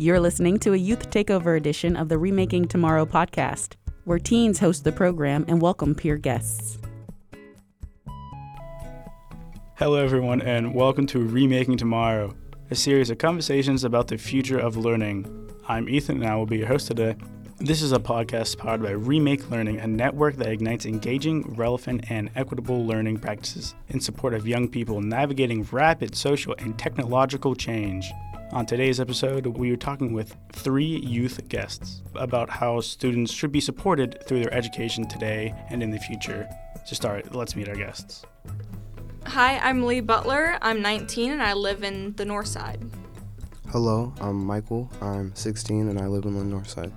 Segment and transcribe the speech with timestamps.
[0.00, 4.82] You're listening to a youth takeover edition of the Remaking Tomorrow podcast, where teens host
[4.82, 6.78] the program and welcome peer guests.
[9.74, 12.34] Hello, everyone, and welcome to Remaking Tomorrow,
[12.70, 15.26] a series of conversations about the future of learning.
[15.68, 17.14] I'm Ethan, and I will be your host today.
[17.62, 22.30] This is a podcast powered by Remake Learning, a network that ignites engaging, relevant, and
[22.34, 28.10] equitable learning practices in support of young people navigating rapid social and technological change.
[28.52, 33.60] On today's episode, we are talking with three youth guests about how students should be
[33.60, 36.48] supported through their education today and in the future.
[36.86, 38.24] To start, let's meet our guests.
[39.26, 40.56] Hi, I'm Lee Butler.
[40.62, 42.80] I'm 19 and I live in the north side.
[43.68, 44.90] Hello, I'm Michael.
[45.02, 46.90] I'm 16 and I live in the north side.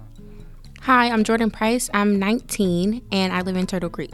[0.84, 1.90] Hi, I'm Jhordan Price.
[1.94, 4.12] I'm 19 and I live in Turtle Creek.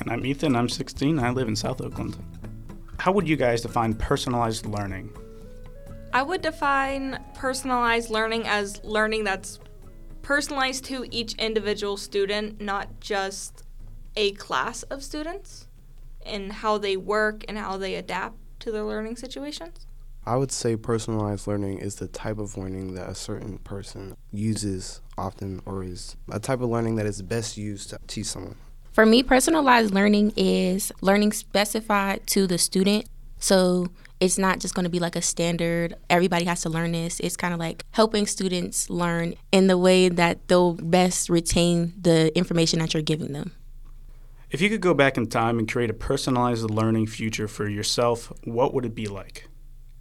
[0.00, 0.56] And I'm Ethan.
[0.56, 1.18] I'm 16.
[1.18, 2.16] I live in South Oakland.
[2.98, 5.14] How would you guys define personalized learning?
[6.14, 9.60] I would define personalized learning as learning that's
[10.22, 13.64] personalized to each individual student, not just
[14.16, 15.68] a class of students,
[16.24, 19.86] and how they work and how they adapt to their learning situations.
[20.26, 25.02] I would say personalized learning is the type of learning that a certain person uses
[25.18, 28.56] often or is a type of learning that is best used to teach someone.
[28.92, 33.06] For me, personalized learning is learning specified to the student.
[33.38, 37.20] So it's not just going to be like a standard, everybody has to learn this.
[37.20, 42.34] It's kind of like helping students learn in the way that they'll best retain the
[42.34, 43.52] information that you're giving them.
[44.50, 48.32] If you could go back in time and create a personalized learning future for yourself,
[48.44, 49.48] what would it be like?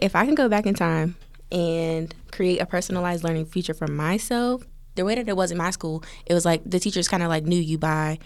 [0.04, 1.16] If I can go back in time
[1.50, 5.72] and create a personalized learning future for myself, the way that it was in my
[5.72, 8.20] school, it was like the teachers kind of like knew you by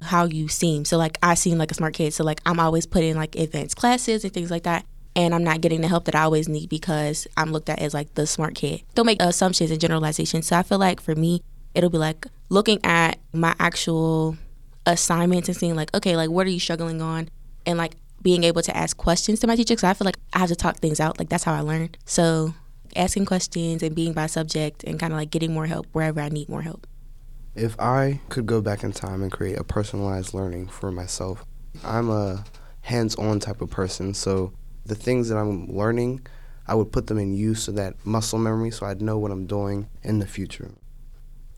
[0.00, 0.84] how you seem.
[0.84, 2.14] So like I seem like a smart kid.
[2.14, 4.86] So like I'm always put in like advanced classes and things like that.
[5.16, 7.94] And I'm not getting the help that I always need because I'm looked at as
[7.94, 8.84] like the smart kid.
[8.94, 10.46] Don't make assumptions and generalizations.
[10.46, 11.42] So I feel like for me,
[11.74, 14.36] it'll be like looking at my actual
[14.86, 17.28] assignments and seeing like, okay, like what are you struggling on?
[17.66, 20.40] And like being able to ask questions to my teacher because I feel like I
[20.40, 21.18] have to talk things out.
[21.18, 21.98] Like that's how I learned.
[22.06, 22.54] So
[22.96, 26.30] asking questions and being by subject and kind of like getting more help wherever I
[26.30, 26.86] need more help.
[27.54, 31.44] If I could go back in time and create a personalized learning for myself,
[31.84, 32.44] I'm a
[32.80, 34.14] hands on type of person.
[34.14, 34.52] So
[34.86, 36.26] the things that I'm learning,
[36.66, 39.46] I would put them in use so that muscle memory so I'd know what I'm
[39.46, 40.72] doing in the future.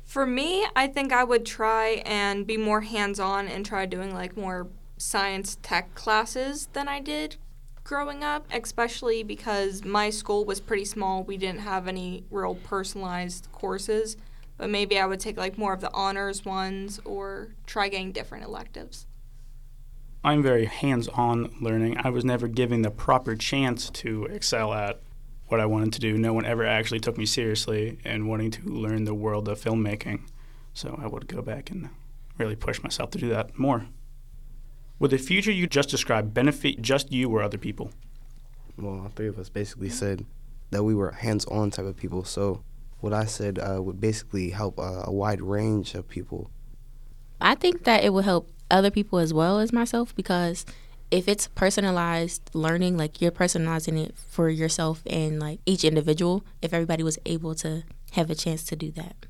[0.05, 4.15] For me, I think I would try and be more hands on and try doing
[4.15, 4.69] like more
[4.99, 7.37] science tech classes than I did
[7.85, 11.23] growing up, especially because my school was pretty small.
[11.23, 14.17] We didn't have any real personalized courses,
[14.57, 18.45] but maybe I would take like more of the honors ones or try getting different
[18.45, 19.07] electives.
[20.25, 21.99] I'm very hands on learning.
[21.99, 25.01] I was never given the proper chance to excel at
[25.47, 26.19] what I wanted to do.
[26.19, 30.23] No one ever actually took me seriously in wanting to learn the world of filmmaking.
[30.75, 31.91] So I would go back and
[32.39, 33.87] really push myself to do that more.
[34.99, 37.91] Would the future you just described benefit just you or other people?
[38.79, 40.25] Well, all three of us basically said
[40.71, 42.25] that we were hands on type of people.
[42.25, 42.63] So
[43.01, 46.51] what I said uh, would basically help uh, a wide range of people.
[47.41, 50.65] I think that it would help other people as well as myself because
[51.11, 56.73] if it's personalized learning, like you're personalizing it for yourself and like each individual, if
[56.73, 59.27] everybody was able to have a chance to do that.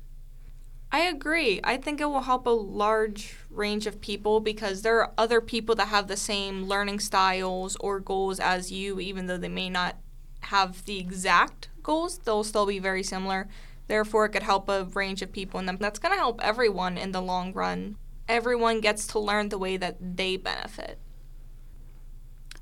[0.91, 1.59] I agree.
[1.63, 5.75] I think it will help a large range of people because there are other people
[5.75, 9.97] that have the same learning styles or goals as you, even though they may not
[10.41, 13.47] have the exact goals, they'll still be very similar.
[13.87, 17.11] Therefore, it could help a range of people, and that's going to help everyone in
[17.11, 17.97] the long run.
[18.27, 20.99] Everyone gets to learn the way that they benefit.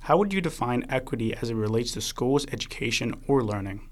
[0.01, 3.89] How would you define equity as it relates to schools, education, or learning?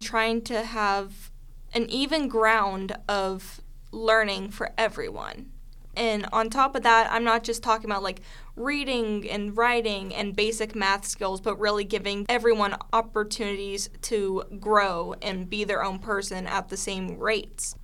[0.00, 1.30] Trying to have
[1.74, 3.60] an even ground of
[3.92, 5.50] learning for everyone.
[5.96, 8.20] And on top of that, I'm not just talking about like
[8.54, 15.50] reading and writing and basic math skills, but really giving everyone opportunities to grow and
[15.50, 17.74] be their own person at the same rates.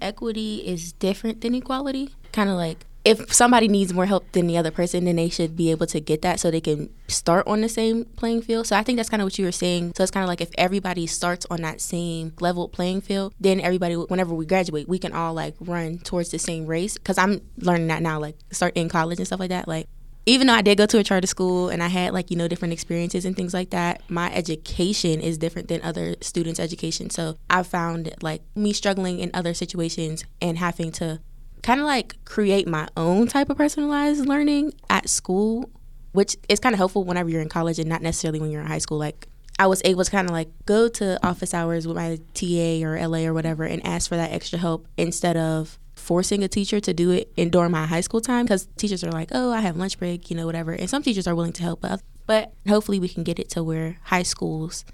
[0.00, 2.14] Equity is different than equality.
[2.32, 5.56] Kind of like if somebody needs more help than the other person, then they should
[5.56, 8.66] be able to get that so they can start on the same playing field.
[8.66, 9.94] So I think that's kind of what you were saying.
[9.96, 13.60] So it's kind of like if everybody starts on that same level playing field, then
[13.60, 16.98] everybody, whenever we graduate, we can all like run towards the same race.
[16.98, 19.66] Because I'm learning that now, like start in college and stuff like that.
[19.66, 19.86] Like
[20.26, 22.48] even though I did go to a charter school and I had like you know
[22.48, 27.08] different experiences and things like that, my education is different than other students' education.
[27.08, 31.20] So I found like me struggling in other situations and having to
[31.62, 35.70] kind of like create my own type of personalized learning at school,
[36.12, 38.66] which is kind of helpful whenever you're in college and not necessarily when you're in
[38.66, 38.98] high school.
[38.98, 39.28] Like
[39.58, 42.98] I was able to kind of like go to office hours with my TA or
[43.06, 46.94] LA or whatever and ask for that extra help instead of forcing a teacher to
[46.94, 49.76] do it in during my high school time because teachers are like, oh, I have
[49.76, 50.72] lunch break, you know, whatever.
[50.72, 53.62] And some teachers are willing to help, but, but hopefully we can get it to
[53.62, 54.84] where high schools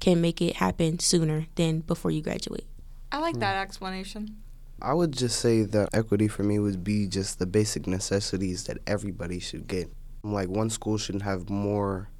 [0.00, 2.66] can make it happen sooner than before you graduate.
[3.10, 3.40] I like hmm.
[3.40, 4.42] that explanation.
[4.80, 8.78] I would just say that equity for me would be just the basic necessities that
[8.86, 9.90] everybody should get.
[10.22, 12.10] Like one school shouldn't have more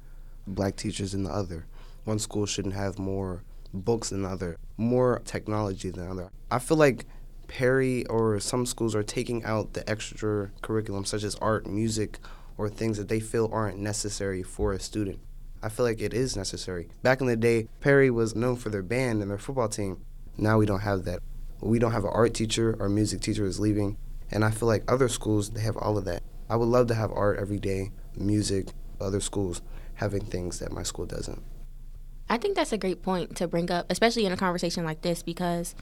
[0.45, 1.67] black teachers than the other.
[2.03, 6.31] One school shouldn't have more books than the other, more technology than the other.
[6.51, 7.05] I feel like
[7.47, 12.19] Perry or some schools are taking out the extra curriculum such as art, music,
[12.57, 15.19] or things that they feel aren't necessary for a student.
[15.63, 16.89] I feel like it is necessary.
[17.03, 20.01] Back in the day, Perry was known for their band and their football team.
[20.37, 21.21] Now we don't have that.
[21.61, 22.75] We don't have an art teacher.
[22.79, 23.97] Our music teacher is leaving.
[24.31, 26.23] And I feel like other schools, they have all of that.
[26.49, 28.67] I would love to have art every day, music,
[29.01, 29.61] other schools
[29.95, 31.41] having things that my school doesn't.
[32.29, 35.23] I think that's a great point to bring up, especially in a conversation like this,
[35.23, 35.73] because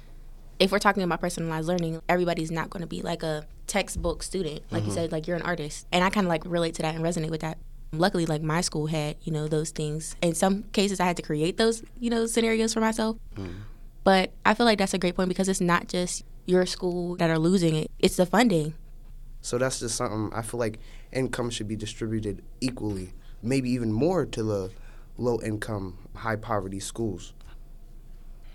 [0.59, 4.61] if we're talking about personalized learning, everybody's not going to be like a textbook student.
[4.71, 4.89] Like Mm-hmm.
[4.89, 5.85] you said, like you're an artist.
[5.91, 7.57] And I kind of like relate to that and resonate with that.
[7.91, 10.15] Luckily, like my school had, you know, those things.
[10.21, 13.17] In some cases, I had to create those, you know, scenarios for myself.
[13.35, 13.59] Mm-hmm.
[14.07, 17.29] But I feel like that's a great point because it's not just your school that
[17.29, 18.73] are losing it, it's the funding.
[19.41, 20.79] So that's just something I feel like
[21.11, 23.11] income should be distributed equally,
[23.43, 24.71] maybe even more to the
[25.17, 27.33] low income, high poverty schools.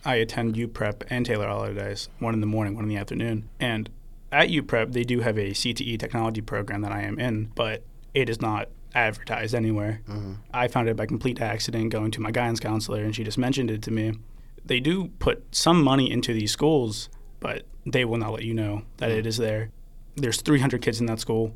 [0.07, 3.51] I attend UPrep and Taylor Allderdice, one in the morning, one in the afternoon.
[3.61, 3.91] And
[4.33, 7.85] at UPrep, they do have a CTE technology program that I am in, but
[8.15, 10.01] it is not advertised anywhere.
[10.09, 10.33] Mm-hmm.
[10.55, 13.71] I found it by complete accident going to my guidance counselor, and she just mentioned
[13.71, 14.15] it to me.
[14.65, 17.09] They do put some money into these schools,
[17.41, 19.71] but they will not let you know that it is there.
[20.17, 21.55] There's 300 kids in that school.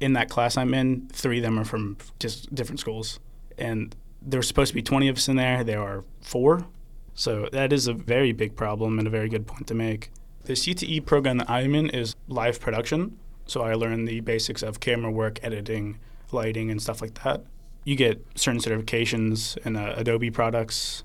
[0.00, 3.20] In that class I'm in, three of them are from just different schools.
[3.56, 5.64] And there's supposed to be 20 of us in there.
[5.64, 6.66] There are four.
[7.14, 10.10] So that is a very big problem and a very good point to make.
[10.44, 13.16] The CTE program that I'm in is live production.
[13.46, 15.98] So I learn the basics of camera work, editing,
[16.32, 17.44] lighting, and stuff like that.
[17.84, 21.04] You get certain certifications in uh, Adobe products.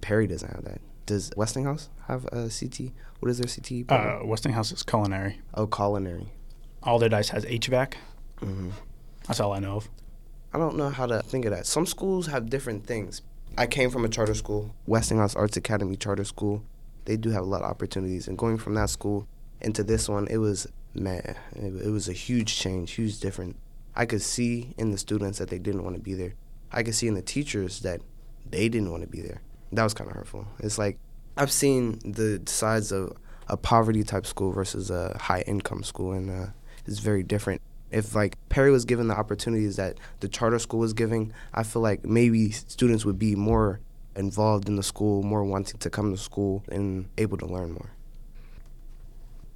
[0.00, 0.80] Perry doesn't have that.
[1.06, 2.92] Does Westinghouse have a CT?
[3.20, 3.90] What is their CT?
[3.90, 4.24] Uh.
[4.26, 5.40] Westinghouse is culinary.
[5.54, 6.32] oh, culinary.
[6.82, 7.94] Allderdice has HVAC.
[8.38, 8.70] hmm
[9.26, 9.88] That's all I know of.
[10.52, 11.66] I don't know how to think of that.
[11.66, 13.22] Some schools have different things.
[13.58, 16.62] I came from a charter school, Westinghouse Arts Academy Charter School.
[17.04, 19.26] They do have a lot of opportunities, and going from that school
[19.60, 23.56] into this one, it was man, it, it was a huge change, huge difference.
[23.94, 26.34] I could see in the students that they didn't want to be there.
[26.72, 28.00] I could see in the teachers that
[28.48, 29.40] they didn't want to be there.
[29.72, 30.46] That was kind of hurtful.
[30.58, 30.98] It's like
[31.36, 33.16] I've seen the sides of
[33.48, 36.46] a poverty type school versus a high income school, and uh,
[36.86, 37.60] it's very different.
[37.90, 41.82] If like Perry was given the opportunities that the charter school was giving, I feel
[41.82, 43.80] like maybe students would be more
[44.16, 47.90] involved in the school, more wanting to come to school and able to learn more.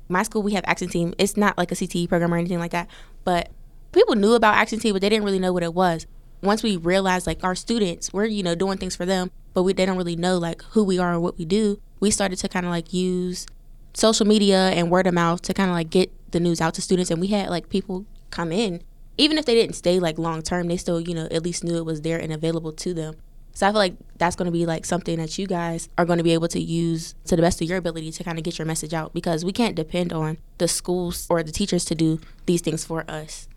[0.08, 2.72] my school we have action team it's not like a cte program or anything like
[2.72, 2.88] that
[3.22, 3.48] but
[3.92, 6.06] people knew about action team but they didn't really know what it was
[6.42, 9.72] once we realized like our students we're you know doing things for them but we
[9.72, 12.48] they don't really know like who we are and what we do we started to
[12.48, 13.46] kind of like use
[13.94, 16.82] social media and word of mouth to kind of like get the news out to
[16.82, 18.82] students and we had like people come in
[19.18, 21.76] even if they didn't stay like long term they still you know at least knew
[21.76, 23.14] it was there and available to them
[23.52, 26.16] so I feel like that's going to be like something that you guys are going
[26.16, 28.58] to be able to use to the best of your ability to kind of get
[28.58, 32.20] your message out because we can't depend on the schools or the teachers to do
[32.46, 33.48] these things for us.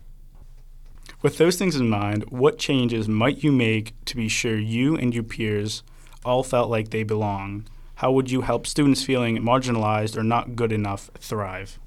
[1.24, 5.14] With those things in mind, what changes might you make to be sure you and
[5.14, 5.82] your peers
[6.22, 7.66] all felt like they belong?
[7.94, 11.78] How would you help students feeling marginalized or not good enough thrive?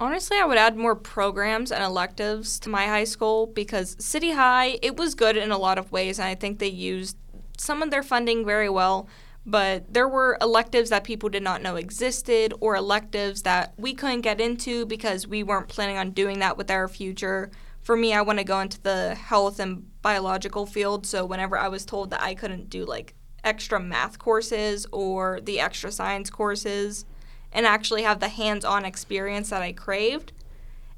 [0.00, 4.80] Honestly, I would add more programs and electives to my high school because City High,
[4.82, 7.16] it was good in a lot of ways, and I think they used
[7.58, 9.08] some of their funding very well.
[9.46, 14.22] But there were electives that people did not know existed, or electives that we couldn't
[14.22, 17.52] get into because we weren't planning on doing that with our future.
[17.90, 21.66] For me, I want to go into the health and biological field, so whenever I
[21.66, 27.04] was told that I couldn't do like extra math courses or the extra science courses,
[27.50, 30.30] and actually have the hands-on experience that I craved.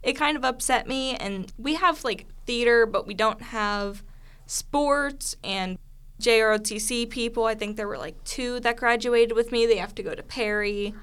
[0.02, 4.02] It kind of upset me and we have like theater but we don't have
[4.44, 5.78] sports and
[6.20, 7.46] JROTC people.
[7.46, 9.64] I think there were like two that graduated with me.
[9.64, 10.94] They have to go to Perry.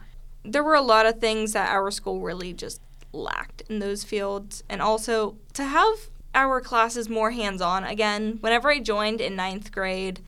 [0.46, 2.80] There were a lot of things that our school really just
[3.12, 4.64] lacked in those fields.
[4.70, 9.72] And also to have our classes more hands on again, whenever I joined in ninth
[9.72, 10.22] grade,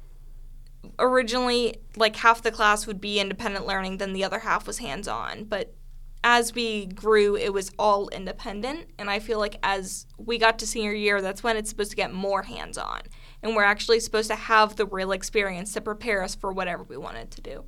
[0.98, 5.08] originally like half the class would be independent learning then the other half was hands
[5.08, 5.76] on but
[6.24, 10.66] as we grew it was all independent and i feel like as we got to
[10.66, 13.00] senior year that's when it's supposed to get more hands on
[13.44, 16.98] and we're actually supposed to have the real experience to prepare us for whatever we
[16.98, 17.64] wanted to do.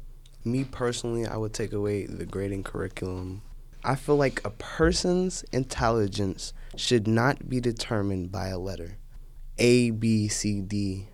[0.46, 3.42] Me personally, I would take away the grading curriculum.
[3.86, 8.98] I feel like a person's intelligence should not be determined by a letter.
[9.58, 11.10] A, B, C, D.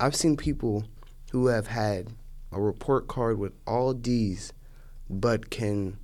[0.00, 0.84] I've seen people
[1.32, 2.08] who have had
[2.50, 4.52] a report card with all D's
[5.10, 5.98] but can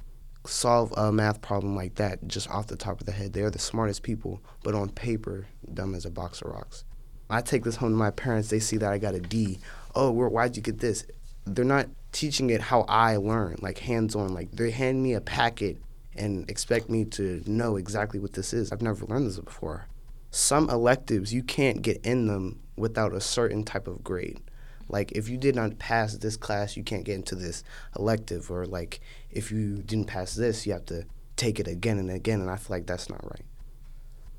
[0.47, 3.33] solve a math problem like that just off the top of the head.
[3.33, 6.85] They're the smartest people, but on paper, dumb as a box of rocks.
[7.31, 9.59] I take this home to my parents, they see that I got a D.
[9.95, 11.07] Oh, where, why'd you get this?
[11.47, 14.35] They're not teaching it how I learn, like hands on.
[14.35, 15.79] Like they hand me a packet
[16.17, 18.73] and expect me to know exactly what this is.
[18.73, 19.87] I've never learned this before.
[20.31, 24.41] Some electives, you can't get in them without a certain type of grade.
[24.89, 27.63] Like if you did not pass this class, you can't get into this
[27.97, 29.01] elective, or like
[29.31, 31.05] if you didn't pass this, you have to
[31.37, 32.41] take it again and again.
[32.41, 33.45] And I feel like that's not right.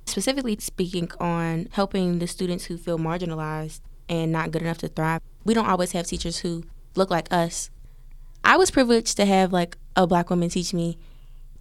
[0.05, 5.21] Specifically speaking on helping the students who feel marginalized and not good enough to thrive,
[5.45, 6.63] we don't always have teachers who
[6.95, 7.69] look like us.
[8.43, 10.97] I was privileged to have like a black woman teach me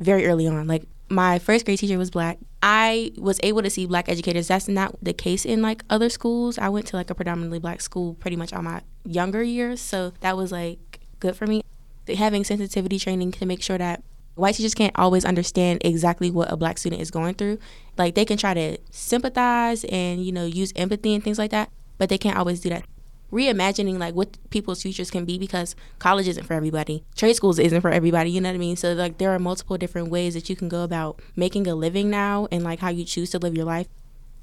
[0.00, 0.66] very early on.
[0.66, 2.38] Like my first grade teacher was black.
[2.62, 4.48] I was able to see black educators.
[4.48, 6.58] That's not the case in like other schools.
[6.58, 10.12] I went to like a predominantly black school pretty much all my younger years, so
[10.20, 11.62] that was like good for me.
[12.08, 14.02] Having sensitivity training to make sure that
[14.34, 17.58] white teachers can't always understand exactly what a black student is going through.
[17.96, 21.70] Like they can try to sympathize and you know use empathy and things like that,
[21.98, 22.84] but they can't always do that
[23.30, 27.04] reimagining like what people's futures can be because college isn't for everybody.
[27.16, 28.76] Trade schools isn't for everybody you know what i mean?
[28.76, 32.10] So like there are multiple different ways that you can go about making a living
[32.10, 33.88] now and like how you choose to live your life.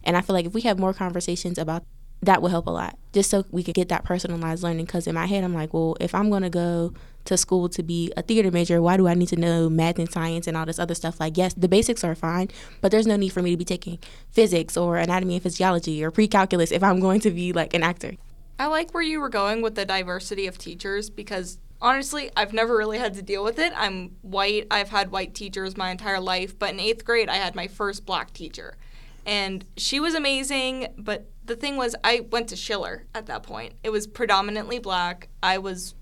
[0.04, 1.84] And i feel like if we have more conversations about
[2.22, 4.86] that will help a lot just so we could get that personalized learning.
[4.86, 6.94] Because in my head i'm like well if i'm going to go
[7.26, 10.10] to school to be a theater major why do i need to know math and
[10.10, 11.20] science and all this other stuff?
[11.20, 12.50] Like yes the basics are fine
[12.82, 14.00] but there's no need for me to be taking
[14.32, 18.14] physics or anatomy and physiology or pre-calculus if i'm going to be like an actor
[18.60, 22.76] I like where you were going with the diversity of teachers because honestly, I've never
[22.76, 23.72] really had to deal with it.
[23.76, 24.68] I'm white.
[24.72, 28.06] I've had white teachers my entire life, but in eighth grade, I had my first
[28.06, 28.76] black teacher.
[29.26, 33.74] And she was amazing, but the thing was, I went to Schiller at that point.
[33.84, 35.28] It was predominantly black.
[35.44, 35.96] I was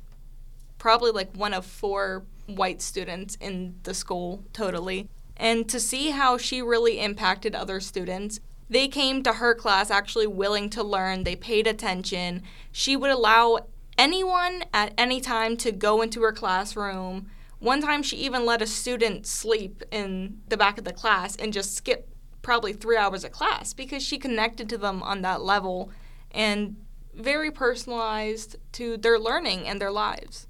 [0.78, 5.10] probably like one of four white students in the school, totally.
[5.38, 10.28] And to see how she really impacted other students they came to her class actually
[10.28, 12.42] willing to learn, they paid attention.
[12.72, 13.68] She would allow
[13.98, 17.30] anyone at any time to go into her classroom.
[17.60, 21.54] One time, she even let a student sleep in the back of the class and
[21.54, 22.10] just skip
[22.42, 25.92] probably three hours of class because she connected to them on that level
[26.32, 26.76] and
[27.14, 30.48] very personalized to their learning and their lives.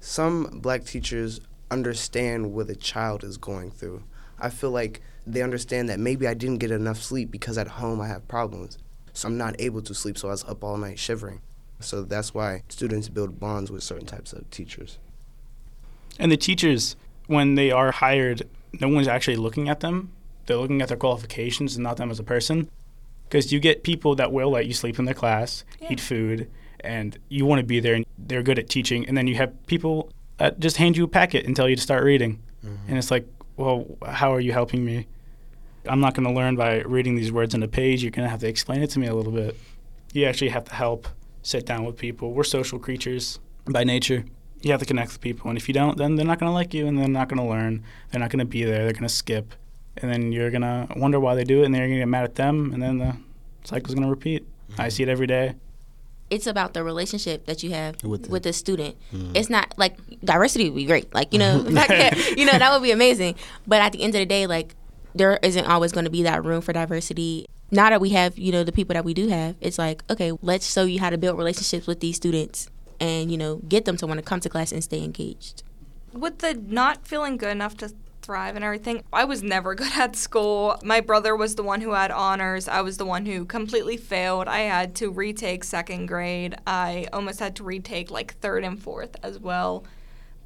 [0.00, 4.02] Some black teachers understand what a child is going through.
[4.38, 8.00] I feel like they understand that maybe I didn't get enough sleep because at home
[8.00, 8.78] I have problems.
[9.12, 11.40] So I'm not able to sleep, so I was up all night shivering.
[11.80, 14.98] So that's why students build bonds with certain types of teachers.
[16.18, 18.48] And the teachers, when they are hired,
[18.80, 20.12] no one's actually looking at them.
[20.46, 22.70] They're looking at their qualifications and not them as a person.
[23.28, 25.92] Because you get people that will let you sleep in their class, yeah.
[25.92, 26.48] eat food,
[26.80, 29.06] and you want to be there and they're good at teaching.
[29.06, 31.82] And then you have people that just hand you a packet and tell you to
[31.82, 32.40] start reading.
[32.64, 32.88] Mm-hmm.
[32.88, 33.26] And it's like,
[33.56, 35.06] well, how are you helping me?
[35.88, 38.02] I'm not going to learn by reading these words on a page.
[38.02, 39.56] You're going to have to explain it to me a little bit.
[40.12, 41.08] You actually have to help
[41.42, 42.32] sit down with people.
[42.32, 44.24] We're social creatures by nature.
[44.62, 45.48] You have to connect with people.
[45.48, 47.38] And if you don't, then they're not going to like you and they're not going
[47.38, 47.84] to learn.
[48.10, 48.84] They're not going to be there.
[48.84, 49.54] They're going to skip.
[49.98, 52.02] And then you're going to wonder why they do it and then you're going to
[52.02, 52.72] get mad at them.
[52.72, 53.16] And then the
[53.64, 54.44] cycle's going to repeat.
[54.70, 54.80] Mm-hmm.
[54.80, 55.54] I see it every day
[56.30, 58.96] it's about the relationship that you have with the, with the student.
[59.12, 59.36] Mm-hmm.
[59.36, 61.56] It's not like diversity would be great, like you know,
[62.36, 63.36] you know that would be amazing.
[63.66, 64.74] But at the end of the day, like
[65.14, 67.46] there isn't always going to be that room for diversity.
[67.70, 70.32] Now that we have, you know, the people that we do have, it's like, okay,
[70.42, 72.68] let's show you how to build relationships with these students
[73.00, 75.62] and, you know, get them to want to come to class and stay engaged.
[76.12, 77.92] With the not feeling good enough to
[78.26, 80.78] thrive and everything, I was never good at school.
[80.82, 82.68] My brother was the one who had honors.
[82.68, 84.48] I was the one who completely failed.
[84.48, 86.56] I had to retake second grade.
[86.66, 89.84] I almost had to retake like third and fourth as well.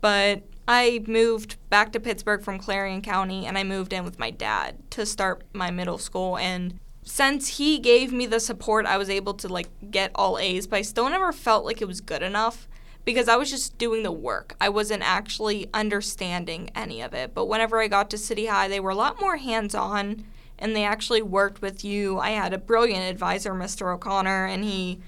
[0.00, 4.30] But I moved back to Pittsburgh from Clarion County and I moved in with my
[4.30, 9.10] dad to start my middle school and since he gave me the support I was
[9.10, 12.22] able to like get all A's but I still never felt like it was good
[12.22, 12.68] enough
[13.04, 14.54] because I was just doing the work.
[14.60, 17.34] I wasn't actually understanding any of it.
[17.34, 20.24] But whenever I got to City High, they were a lot more hands-on
[20.58, 22.18] and they actually worked with you.
[22.18, 23.94] I had a brilliant advisor, Mr.
[23.94, 25.00] O'Connor, and he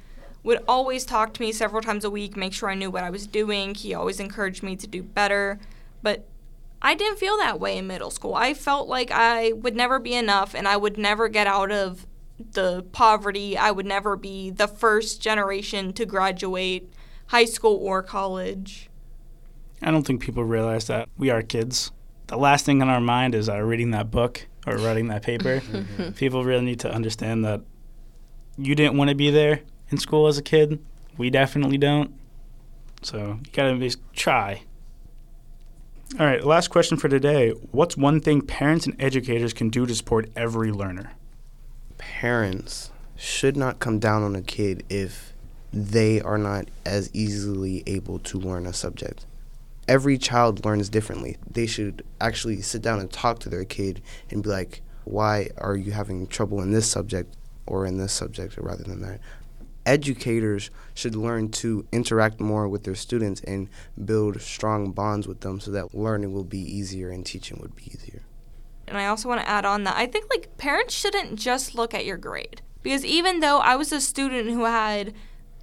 [0.43, 3.11] would always talk to me several times a week, make sure I knew what I
[3.11, 3.75] was doing.
[3.75, 5.61] He always encouraged me to do better.
[6.03, 6.25] But
[6.81, 8.35] I didn't feel that way in middle school.
[8.35, 12.07] I felt like I would never be enough and I would never get out of
[12.53, 13.57] the poverty.
[13.57, 16.93] I would never be the first generation to graduate
[17.33, 18.91] high school or college.
[19.81, 21.91] I don't think people realize that we are kids.
[22.27, 25.63] The last thing on our mind is uh, reading that book or writing that paper.
[26.17, 27.63] people really need to understand that
[28.59, 30.79] you didn't want to be there in school as a kid.
[31.17, 32.13] We definitely don't.
[33.01, 34.65] So you gotta at least try.
[36.21, 37.53] All right, last question for today.
[37.71, 41.13] What's one thing parents and educators can do to support every learner?
[41.97, 45.32] Parents should not come down on a kid if
[45.73, 49.27] they are not as easily able to learn a subject.
[49.89, 51.39] Every child learns differently.
[51.51, 55.77] They should actually sit down and talk to their kid and be like, why are
[55.77, 57.37] you having trouble in this subject
[57.67, 59.21] or in this subject rather than that?
[59.85, 63.69] Educators should learn to interact more with their students and
[64.05, 67.87] build strong bonds with them so that learning will be easier and teaching would be
[67.87, 68.23] easier.
[68.87, 71.95] And I also want to add on that I think like parents shouldn't just look
[71.95, 72.63] at your grade.
[72.83, 75.15] Because even though I was a student who had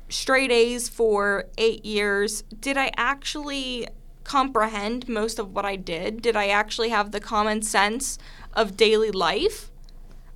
[0.09, 3.87] straight A's for eight years, did I actually
[4.23, 6.21] comprehend most of what I did?
[6.21, 8.17] Did I actually have the common sense
[8.53, 9.71] of daily life?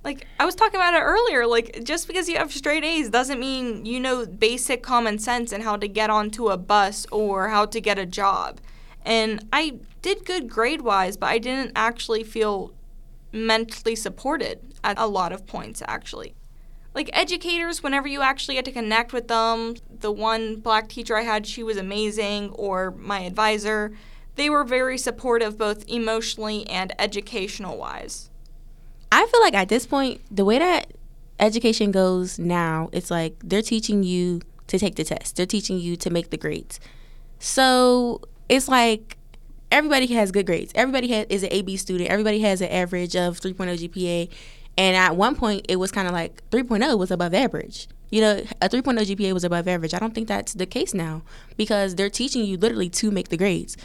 [0.02, 3.40] Like I was talking about it earlier, like just because you have straight A's doesn't
[3.40, 7.66] mean you know basic common sense and how to get onto a bus or how
[7.66, 8.60] to get a job.
[9.04, 12.72] And I did good grade wise, but I didn't actually feel
[13.32, 16.34] mentally supported at a lot of points actually
[16.94, 21.22] like educators whenever you actually get to connect with them the one black teacher i
[21.22, 23.92] had she was amazing or my advisor
[24.36, 28.30] they were very supportive both emotionally and educational wise
[29.14, 30.92] I feel like at this point, the way that
[31.38, 35.36] education goes now, it's like they're teaching you to take the test.
[35.36, 36.80] They're teaching you to make the grades.
[37.38, 39.16] So it's like
[39.70, 40.72] everybody has good grades.
[40.74, 42.10] Everybody has, is an AB student.
[42.10, 44.30] Everybody has an average of 3.0 GPA.
[44.76, 47.88] And at one point, it was kind of like 3.0 was above average.
[48.10, 49.94] You know, a 3.0 GPA was above average.
[49.94, 51.22] I don't think that's the case now
[51.56, 53.76] because they're teaching you literally to make the grades.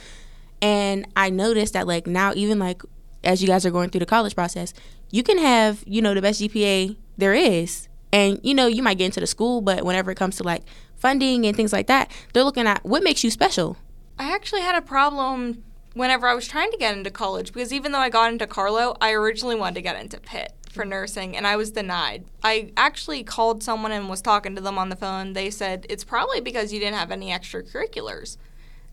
[0.62, 2.82] And I noticed that, like, now, even like
[3.24, 4.74] as you guys are going through the college process,
[5.12, 7.88] you can have, you know, the best GPA there is.
[8.12, 10.64] And, you know, you might get into the school, but whenever it comes to like
[10.96, 13.78] funding and things like that, they're looking at what makes you special.
[14.18, 17.92] I actually had a problem whenever I was trying to get into college because even
[17.92, 21.46] though I got into Carlow, I originally wanted to get into Pitt for nursing and
[21.46, 22.26] I was denied.
[22.44, 25.34] I actually called someone and was talking to them on the phone.
[25.34, 28.38] They said it's probably because you didn't have any extracurriculars.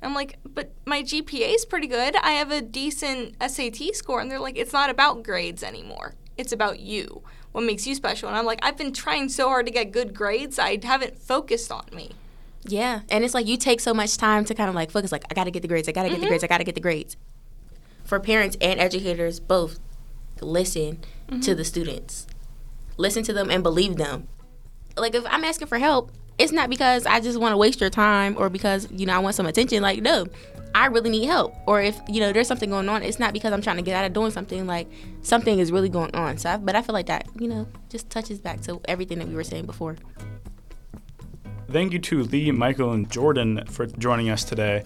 [0.02, 2.16] I'm like, but my GPA is pretty good.
[2.16, 4.20] I have a decent SAT score.
[4.20, 6.14] And they're like, it's not about grades anymore.
[6.36, 7.22] It's about you.
[7.52, 8.28] What makes you special?
[8.28, 10.58] And I'm like, I've been trying so hard to get good grades.
[10.58, 12.12] I haven't focused on me.
[12.64, 13.00] Yeah.
[13.08, 15.34] And it's like you take so much time to kind of like focus, like, I
[15.34, 15.88] got to get the grades.
[15.88, 16.28] I got to get the mm-hmm.
[16.28, 16.44] grades.
[16.44, 17.16] I got to get the grades.
[18.04, 19.80] For parents and educators, both
[20.40, 21.54] listen to mm-hmm.
[21.54, 22.26] the students,
[22.96, 24.28] listen to them and believe them.
[24.96, 27.90] Like, if I'm asking for help, it's not because I just want to waste your
[27.90, 29.82] time or because, you know, I want some attention.
[29.82, 30.26] Like, no,
[30.74, 31.54] I really need help.
[31.66, 33.96] Or if, you know, there's something going on, it's not because I'm trying to get
[33.96, 34.66] out of doing something.
[34.66, 34.90] Like,
[35.22, 36.36] something is really going on.
[36.38, 39.28] So, I, but I feel like that, you know, just touches back to everything that
[39.28, 39.96] we were saying before.
[41.70, 44.84] Thank you to Lee, Michael, and Jhordan for joining us today.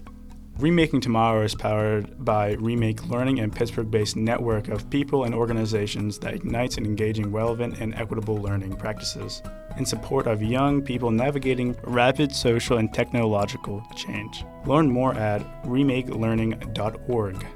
[0.61, 6.19] Remaking Tomorrow is powered by Remake Learning and Pittsburgh based network of people and organizations
[6.19, 9.43] that ignites and engaging relevant and equitable learning practices
[9.79, 14.45] in support of young people navigating rapid social and technological change.
[14.67, 17.47] Learn more at remakelearning.org.